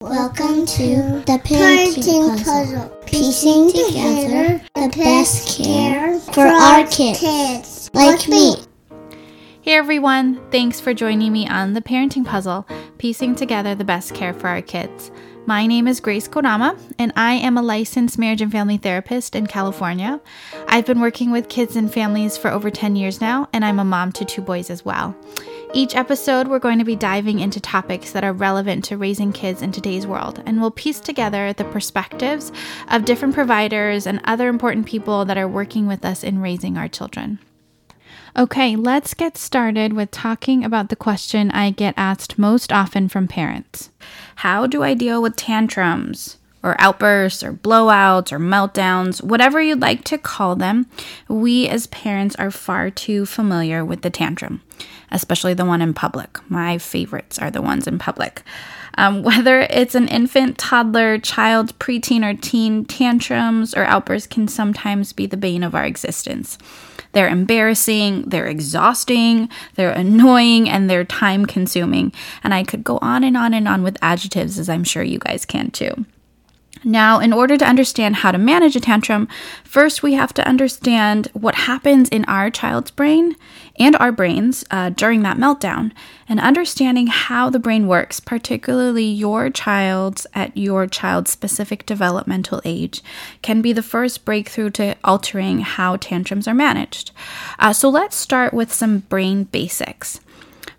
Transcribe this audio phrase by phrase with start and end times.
[0.00, 8.56] Welcome to the parenting puzzle, piecing together the best care for our kids, like me.
[9.62, 12.66] Hey everyone, thanks for joining me on the parenting puzzle,
[12.98, 15.10] piecing together the best care for our kids.
[15.46, 19.46] My name is Grace Kodama, and I am a licensed marriage and family therapist in
[19.46, 20.20] California.
[20.66, 23.84] I've been working with kids and families for over 10 years now, and I'm a
[23.84, 25.16] mom to two boys as well.
[25.76, 29.60] Each episode, we're going to be diving into topics that are relevant to raising kids
[29.60, 32.50] in today's world, and we'll piece together the perspectives
[32.88, 36.88] of different providers and other important people that are working with us in raising our
[36.88, 37.40] children.
[38.38, 43.28] Okay, let's get started with talking about the question I get asked most often from
[43.28, 43.90] parents
[44.36, 46.38] How do I deal with tantrums?
[46.66, 50.86] Or outbursts, or blowouts, or meltdowns, whatever you'd like to call them,
[51.28, 54.62] we as parents are far too familiar with the tantrum,
[55.12, 56.40] especially the one in public.
[56.50, 58.42] My favorites are the ones in public.
[58.98, 65.12] Um, whether it's an infant, toddler, child, preteen, or teen, tantrums or outbursts can sometimes
[65.12, 66.58] be the bane of our existence.
[67.12, 72.12] They're embarrassing, they're exhausting, they're annoying, and they're time consuming.
[72.42, 75.20] And I could go on and on and on with adjectives, as I'm sure you
[75.20, 76.04] guys can too.
[76.88, 79.26] Now, in order to understand how to manage a tantrum,
[79.64, 83.34] first we have to understand what happens in our child's brain
[83.76, 85.90] and our brains uh, during that meltdown,
[86.28, 93.02] and understanding how the brain works, particularly your child's at your child's specific developmental age,
[93.42, 97.10] can be the first breakthrough to altering how tantrums are managed.
[97.58, 100.20] Uh, so, let's start with some brain basics.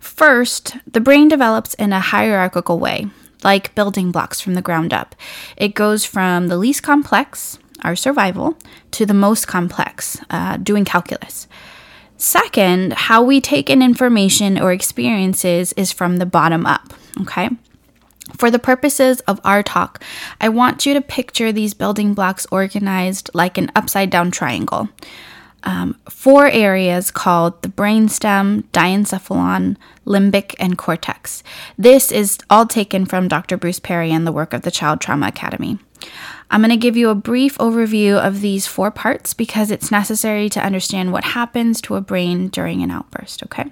[0.00, 3.08] First, the brain develops in a hierarchical way
[3.44, 5.14] like building blocks from the ground up.
[5.56, 8.56] It goes from the least complex, our survival,
[8.92, 11.46] to the most complex, uh, doing calculus.
[12.16, 17.48] Second, how we take in information or experiences is from the bottom up, okay?
[18.36, 20.02] For the purposes of our talk,
[20.40, 24.88] I want you to picture these building blocks organized like an upside down triangle
[25.64, 29.76] um, four areas called the brainstem, diencephalon,
[30.06, 31.42] limbic, and cortex.
[31.76, 33.56] This is all taken from Dr.
[33.56, 35.78] Bruce Perry and the work of the Child Trauma Academy.
[36.50, 40.48] I'm going to give you a brief overview of these four parts because it's necessary
[40.50, 43.70] to understand what happens to a brain during an outburst, okay?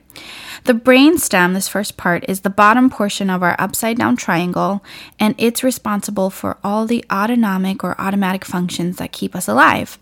[0.66, 4.82] The brain stem, this first part, is the bottom portion of our upside down triangle,
[5.16, 9.96] and it's responsible for all the autonomic or automatic functions that keep us alive.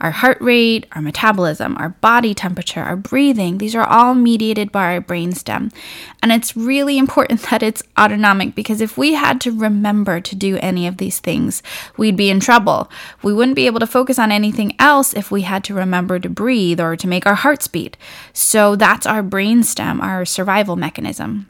[0.00, 4.94] Our heart rate, our metabolism, our body temperature, our breathing, these are all mediated by
[4.94, 5.70] our brain stem.
[6.20, 10.56] And it's really important that it's autonomic because if we had to remember to do
[10.56, 11.62] any of these things,
[11.96, 12.90] we'd be in trouble.
[13.22, 16.28] We wouldn't be able to focus on anything else if we had to remember to
[16.28, 17.96] breathe or to make our hearts beat.
[18.32, 21.46] So that's our brain stem our survival mechanism.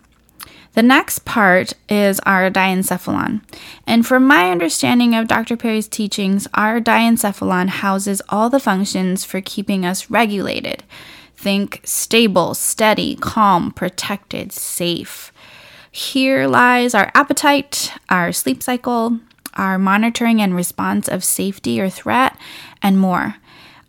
[0.75, 3.41] The next part is our diencephalon.
[3.87, 5.57] And from my understanding of Dr.
[5.57, 10.83] Perry's teachings, our diencephalon houses all the functions for keeping us regulated.
[11.37, 15.33] Think stable, steady, calm, protected, safe.
[15.91, 19.21] Here lies our appetite, our sleep cycle,
[19.55, 22.37] our monitoring and response of safety or threat,
[22.83, 23.37] and more.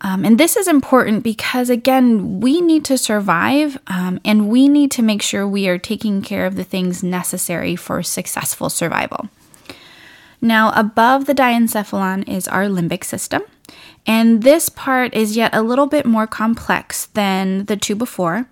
[0.01, 4.91] Um, and this is important because, again, we need to survive um, and we need
[4.91, 9.29] to make sure we are taking care of the things necessary for successful survival.
[10.41, 13.41] Now, above the diencephalon is our limbic system.
[14.07, 18.47] And this part is yet a little bit more complex than the two before.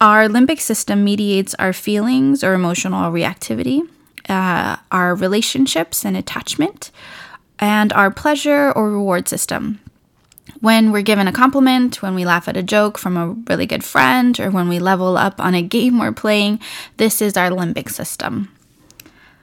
[0.00, 3.82] Our limbic system mediates our feelings or emotional reactivity,
[4.28, 6.90] uh, our relationships and attachment,
[7.58, 9.80] and our pleasure or reward system
[10.64, 13.84] when we're given a compliment, when we laugh at a joke from a really good
[13.84, 16.58] friend, or when we level up on a game we're playing,
[16.96, 18.50] this is our limbic system.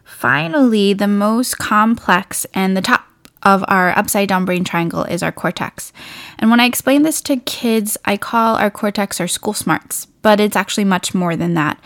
[0.03, 3.05] Finally, the most complex and the top
[3.43, 5.91] of our upside down brain triangle is our cortex.
[6.39, 10.39] And when I explain this to kids, I call our cortex our school smarts, but
[10.39, 11.79] it's actually much more than that.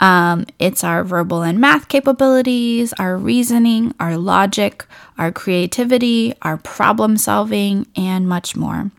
[0.00, 7.16] Um, it's our verbal and math capabilities, our reasoning, our logic, our creativity, our problem
[7.16, 8.90] solving, and much more.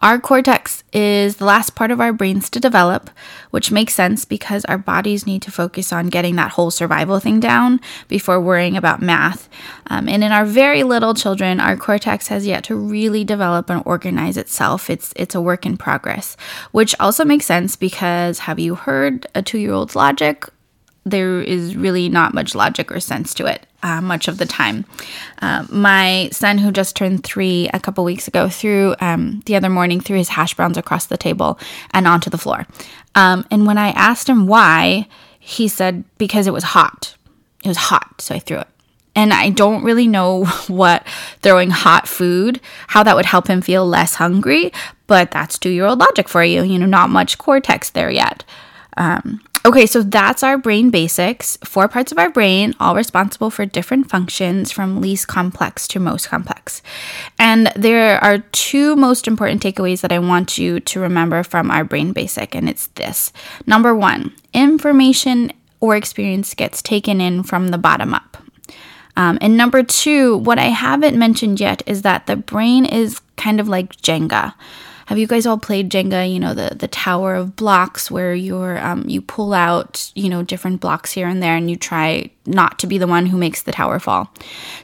[0.00, 3.10] Our cortex is the last part of our brains to develop,
[3.50, 7.40] which makes sense because our bodies need to focus on getting that whole survival thing
[7.40, 9.48] down before worrying about math.
[9.88, 13.82] Um, and in our very little children, our cortex has yet to really develop and
[13.84, 14.90] organize itself.
[14.90, 16.36] It's it's a work in progress,
[16.72, 20.46] which also makes sense because have you heard a two year old's logic?
[21.10, 24.84] There is really not much logic or sense to it uh, much of the time.
[25.40, 29.68] Uh, my son, who just turned three a couple weeks ago, threw um, the other
[29.68, 31.58] morning threw his hash browns across the table
[31.92, 32.66] and onto the floor.
[33.14, 35.08] Um, and when I asked him why,
[35.38, 37.16] he said because it was hot.
[37.64, 38.68] it was hot, so I threw it.
[39.16, 41.06] And I don't really know what
[41.42, 44.72] throwing hot food, how that would help him feel less hungry,
[45.06, 46.62] but that's two year old logic for you.
[46.62, 48.44] You know, not much cortex there yet.
[48.96, 51.56] Um, okay, so that's our brain basics.
[51.64, 56.28] Four parts of our brain, all responsible for different functions from least complex to most
[56.28, 56.82] complex.
[57.38, 61.84] And there are two most important takeaways that I want you to remember from our
[61.84, 63.32] brain basic, and it's this.
[63.66, 68.36] Number one, information or experience gets taken in from the bottom up.
[69.16, 73.60] Um, and number two, what I haven't mentioned yet is that the brain is kind
[73.60, 74.54] of like Jenga.
[75.10, 76.32] Have you guys all played Jenga?
[76.32, 80.44] You know the the tower of blocks where you're um, you pull out you know
[80.44, 83.62] different blocks here and there, and you try not to be the one who makes
[83.62, 84.32] the tower fall.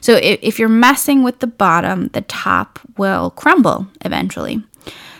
[0.01, 4.61] So if, if you're messing with the bottom, the top will crumble eventually.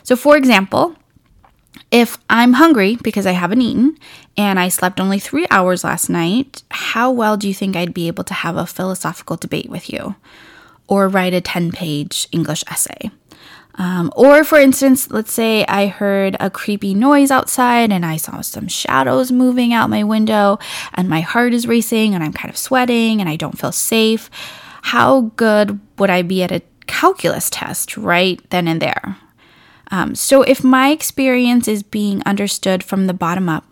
[0.04, 0.98] So for example,
[1.90, 3.98] if I'm hungry because I haven't eaten
[4.36, 8.08] and I slept only three hours last night, how well do you think I'd be
[8.08, 10.16] able to have a philosophical debate with you
[10.90, 13.10] or write a 10 page English essay?
[13.78, 18.42] Um, or, for instance, let's say I heard a creepy noise outside and I saw
[18.42, 20.58] some shadows moving out my window,
[20.96, 24.32] and my heart is racing and I'm kind of sweating and I don't feel safe.
[24.82, 29.18] How good would I be at a calculus test right then and there?
[29.92, 33.64] Um, so if my experience is being understood from the bottom up,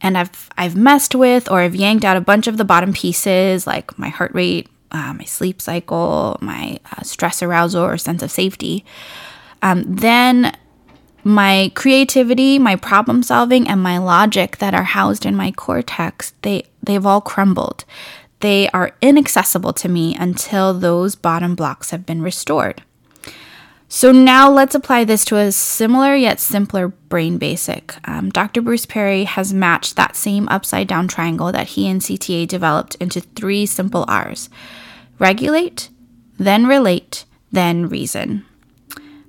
[0.00, 3.66] and I've I've messed with or I've yanked out a bunch of the bottom pieces
[3.66, 8.30] like my heart rate, uh, my sleep cycle, my uh, stress arousal or sense of
[8.30, 8.84] safety,
[9.62, 10.56] um, then
[11.24, 16.64] my creativity, my problem solving, and my logic that are housed in my cortex they
[16.82, 17.84] they've all crumbled.
[18.40, 22.82] They are inaccessible to me until those bottom blocks have been restored.
[23.90, 27.94] So now let's apply this to a similar yet simpler brain basic.
[28.06, 28.60] Um, Dr.
[28.60, 33.20] Bruce Perry has matched that same upside down triangle that he and CTA developed into
[33.20, 34.50] three simple R's
[35.18, 35.88] regulate,
[36.38, 38.44] then relate, then reason.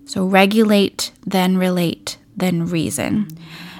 [0.09, 3.27] So regulate, then relate, then reason.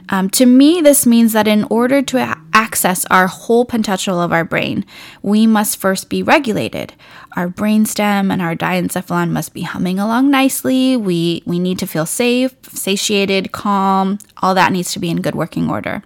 [0.10, 4.44] Um, to me, this means that in order to access our whole potential of our
[4.44, 4.86] brain,
[5.24, 6.94] we must first be regulated.
[7.36, 10.96] Our brainstem and our diencephalon must be humming along nicely.
[10.96, 14.20] We, we need to feel safe, satiated, calm.
[14.38, 16.04] All that needs to be in good working order.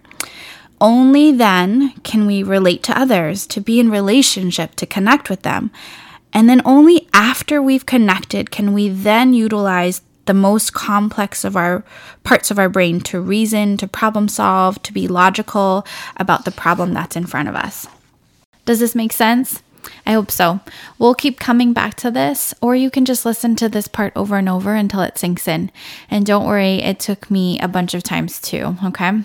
[0.80, 5.70] Only then can we relate to others, to be in relationship, to connect with them.
[6.32, 11.84] And then only after we've connected can we then utilize the most complex of our
[12.24, 15.86] parts of our brain to reason, to problem solve, to be logical
[16.18, 17.88] about the problem that's in front of us.
[18.66, 19.62] Does this make sense?
[20.06, 20.62] I hope so.
[20.98, 24.38] We'll keep coming back to this, or you can just listen to this part over
[24.38, 25.72] and over until it sinks in.
[26.10, 29.24] And don't worry, it took me a bunch of times too, okay?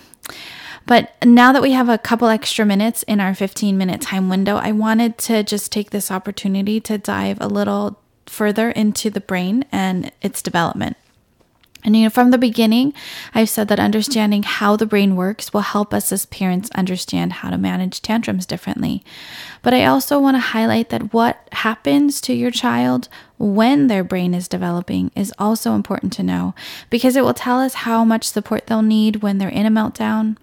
[0.86, 4.56] But now that we have a couple extra minutes in our 15 minute time window,
[4.56, 9.64] I wanted to just take this opportunity to dive a little further into the brain
[9.72, 10.96] and its development.
[11.84, 12.92] And you know, from the beginning,
[13.34, 17.50] I've said that understanding how the brain works will help us as parents understand how
[17.50, 19.04] to manage tantrums differently.
[19.62, 23.08] But I also want to highlight that what happens to your child
[23.38, 26.52] when their brain is developing is also important to know
[26.90, 30.36] because it will tell us how much support they'll need when they're in a meltdown.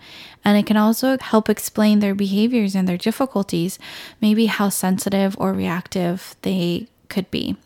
[0.45, 3.77] And it can also help explain their behaviors and their difficulties,
[4.21, 7.57] maybe how sensitive or reactive they could be.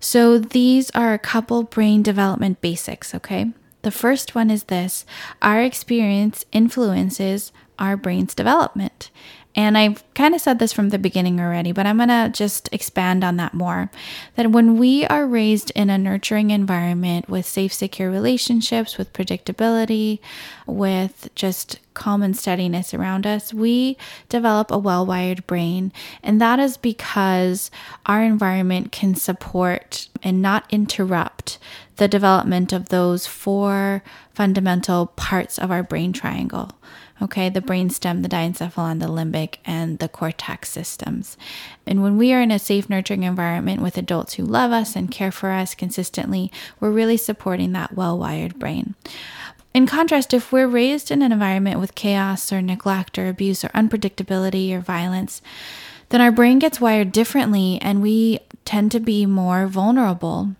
[0.00, 3.52] So these are a couple brain development basics, okay?
[3.82, 5.06] The first one is this
[5.40, 9.10] our experience influences our brain's development.
[9.58, 12.68] And I've kind of said this from the beginning already, but I'm going to just
[12.72, 13.90] expand on that more.
[14.34, 20.18] That when we are raised in a nurturing environment with safe, secure relationships, with predictability,
[20.66, 23.96] with just calm and steadiness around us, we
[24.28, 25.90] develop a well wired brain.
[26.22, 27.70] And that is because
[28.04, 31.58] our environment can support and not interrupt
[31.96, 34.02] the development of those four
[34.34, 36.72] fundamental parts of our brain triangle
[37.20, 41.36] okay, the brainstem, the diencephalon, the limbic, and the cortex systems.
[41.86, 45.10] And when we are in a safe, nurturing environment with adults who love us and
[45.10, 48.94] care for us consistently, we're really supporting that well wired brain.
[49.72, 53.68] In contrast, if we're raised in an environment with chaos or neglect or abuse or
[53.68, 55.42] unpredictability or violence,
[56.08, 60.54] then our brain gets wired differently and we tend to be more vulnerable.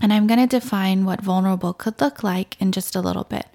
[0.00, 3.46] And I'm going to define what vulnerable could look like in just a little bit.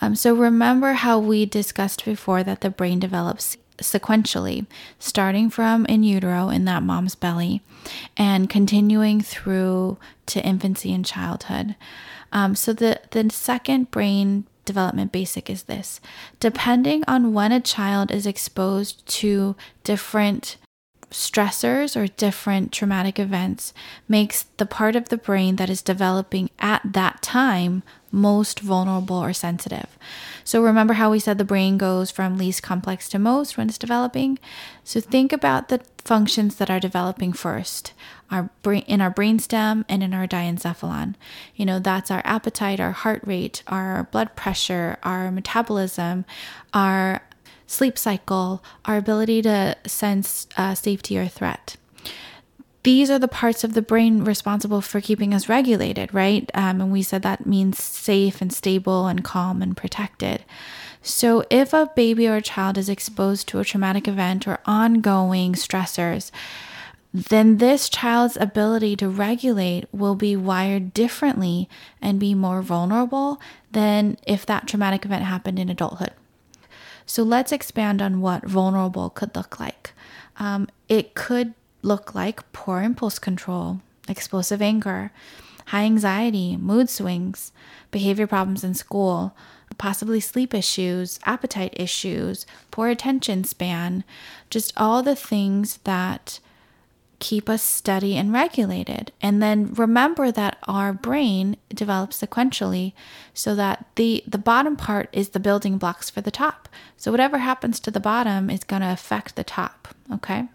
[0.00, 4.66] Um, so remember how we discussed before that the brain develops sequentially,
[4.98, 7.62] starting from in utero in that mom's belly
[8.16, 11.74] and continuing through to infancy and childhood.
[12.32, 16.00] Um, so the, the second brain development basic is this
[16.40, 20.56] depending on when a child is exposed to different
[21.10, 23.72] stressors or different traumatic events
[24.08, 27.82] makes the part of the brain that is developing at that time
[28.14, 29.98] most vulnerable or sensitive.
[30.44, 33.78] So remember how we said the brain goes from least complex to most when it's
[33.78, 34.38] developing?
[34.84, 37.92] So think about the functions that are developing first.
[38.30, 41.14] Our brain in our brainstem and in our diencephalon.
[41.56, 46.24] You know, that's our appetite, our heart rate, our blood pressure, our metabolism,
[46.72, 47.22] our
[47.66, 51.76] sleep cycle, our ability to sense uh, safety or threat.
[52.84, 56.50] These are the parts of the brain responsible for keeping us regulated, right?
[56.54, 60.44] Um, and we said that means safe and stable and calm and protected.
[61.02, 65.54] So, if a baby or a child is exposed to a traumatic event or ongoing
[65.54, 66.30] stressors,
[67.12, 71.68] then this child's ability to regulate will be wired differently
[72.02, 76.12] and be more vulnerable than if that traumatic event happened in adulthood.
[77.06, 79.92] So let's expand on what vulnerable could look like.
[80.38, 85.12] Um, it could look like poor impulse control, explosive anger,
[85.66, 87.52] high anxiety, mood swings,
[87.90, 89.36] behavior problems in school,
[89.78, 94.04] possibly sleep issues, appetite issues, poor attention span,
[94.50, 96.38] just all the things that
[97.18, 99.12] keep us steady and regulated.
[99.22, 102.92] And then remember that our brain develops sequentially
[103.32, 106.68] so that the the bottom part is the building blocks for the top.
[106.96, 110.48] So whatever happens to the bottom is going to affect the top, okay?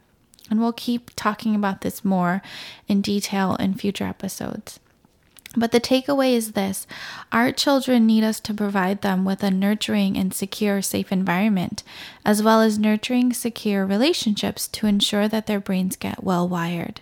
[0.49, 2.41] And we'll keep talking about this more
[2.87, 4.79] in detail in future episodes.
[5.55, 6.85] But the takeaway is this
[7.31, 11.83] our children need us to provide them with a nurturing and secure, safe environment,
[12.23, 17.01] as well as nurturing, secure relationships to ensure that their brains get well wired.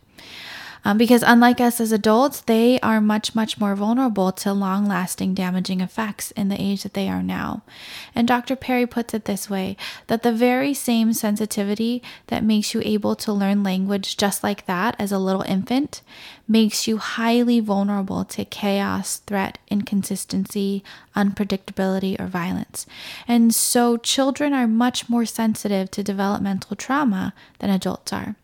[0.87, 5.33] Um, because unlike us as adults, they are much, much more vulnerable to long lasting
[5.33, 7.61] damaging effects in the age that they are now.
[8.15, 8.55] And Dr.
[8.55, 9.75] Perry puts it this way
[10.07, 14.95] that the very same sensitivity that makes you able to learn language just like that
[14.97, 16.03] as a little infant
[16.47, 20.85] makes you highly vulnerable to chaos, threat, inconsistency,
[21.17, 22.85] unpredictability, or violence.
[23.27, 28.37] And so children are much more sensitive to developmental trauma than adults are.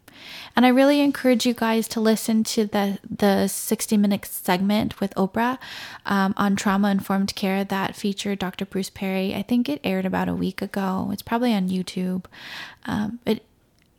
[0.56, 5.14] And I really encourage you guys to listen to the the 60 minute segment with
[5.16, 5.58] Oprah
[6.06, 8.66] um, on trauma informed care that featured Dr.
[8.66, 9.34] Bruce Perry.
[9.34, 11.10] I think it aired about a week ago.
[11.12, 12.26] It's probably on YouTube.
[12.86, 13.42] Um, but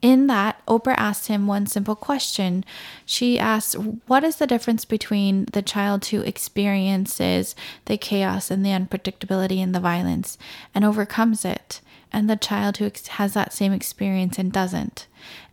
[0.05, 2.63] in that, Oprah asked him one simple question.
[3.07, 3.75] She asked,
[4.07, 9.75] What is the difference between the child who experiences the chaos and the unpredictability and
[9.75, 10.37] the violence
[10.75, 11.81] and overcomes it,
[12.13, 15.07] and the child who has that same experience and doesn't?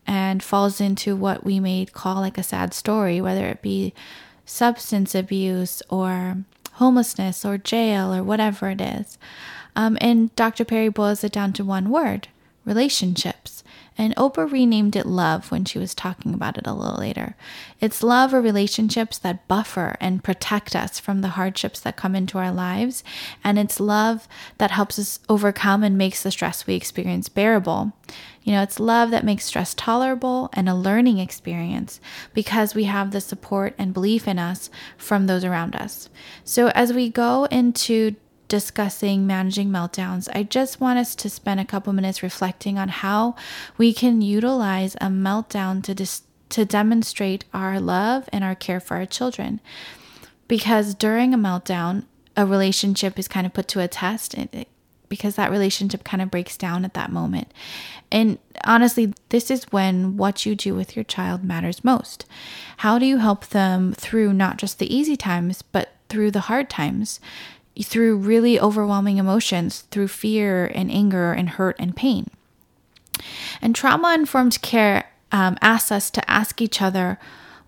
[0.08, 3.94] And falls into what we may call like a sad story, whether it be
[4.46, 6.38] substance abuse or
[6.74, 9.18] homelessness or jail or whatever it is.
[9.76, 10.66] Um, and Dr.
[10.66, 12.28] Perry boils it down to one word
[12.66, 13.64] relationships.
[13.98, 17.36] And Oprah renamed it love when she was talking about it a little later.
[17.80, 22.38] It's love or relationships that buffer and protect us from the hardships that come into
[22.38, 23.04] our lives.
[23.44, 24.28] And it's love
[24.60, 27.92] that helps us overcome and makes the stress we experience bearable.
[28.44, 32.00] You know, it's love that makes stress tolerable and a learning experience
[32.34, 36.10] because we have the support and belief in us from those around us.
[36.44, 38.16] So, as we go into
[38.52, 43.34] discussing managing meltdowns, I just want us to spend a couple minutes reflecting on how
[43.78, 48.98] we can utilize a meltdown to dis- to demonstrate our love and our care for
[48.98, 49.62] our children.
[50.50, 52.04] Because during a meltdown,
[52.36, 54.34] a relationship is kind of put to a test.
[54.34, 54.68] It,
[55.08, 57.54] because that relationship kind of breaks down at that moment.
[58.12, 62.26] And honestly, this is when what you do with your child matters most.
[62.78, 66.70] How do you help them through not just the easy times, but through the hard
[66.70, 67.22] times?
[67.80, 72.30] Through really overwhelming emotions, through fear and anger and hurt and pain.
[73.62, 77.18] And trauma informed care um, asks us to ask each other,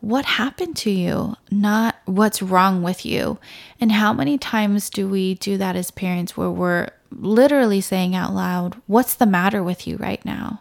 [0.04, 3.40] what happened to you, not what's wrong with you.
[3.80, 8.34] And how many times do we do that as parents where we're literally saying out
[8.34, 10.60] loud, What's the matter with you right now?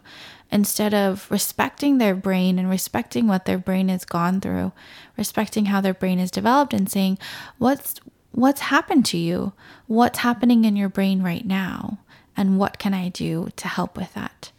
[0.49, 4.71] Instead of respecting their brain and respecting what their brain has gone through,
[5.17, 7.17] respecting how their brain is developed and saying,
[7.57, 7.95] What's
[8.33, 9.53] what's happened to you?
[9.87, 11.99] What's happening in your brain right now?
[12.35, 14.51] And what can I do to help with that?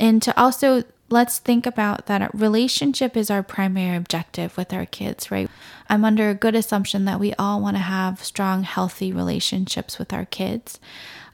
[0.00, 5.30] And to also let's think about that relationship is our primary objective with our kids,
[5.30, 5.50] right?
[5.88, 10.12] I'm under a good assumption that we all want to have strong, healthy relationships with
[10.12, 10.78] our kids.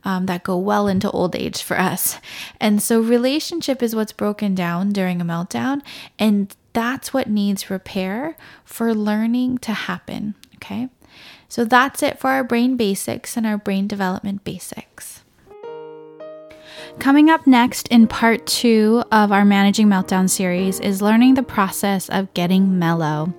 [0.06, 2.18] Um, that go well into old age for us.
[2.60, 5.80] And so, relationship is what's broken down during a meltdown,
[6.18, 10.34] and that's what needs repair for learning to happen.
[10.56, 10.90] Okay.
[11.54, 15.22] So that's it for our brain basics and our brain development basics.
[16.98, 22.08] Coming up next in part two of our Managing Meltdown series is learning the process
[22.08, 23.32] of getting mellow.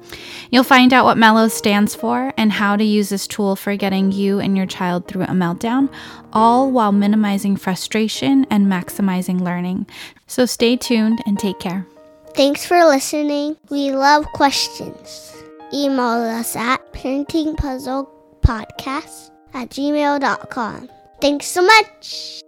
[0.49, 4.13] You'll find out what mellow stands for and how to use this tool for getting
[4.13, 5.93] you and your child through a meltdown,
[6.31, 9.87] all while minimizing frustration and maximizing learning.
[10.25, 11.85] So stay tuned and take care.
[12.33, 13.57] Thanks for listening.
[13.69, 15.34] We love questions.
[15.75, 20.89] Email us at parentingpuzzlepodcast at gmail.com.
[21.19, 22.44] Thanks so much.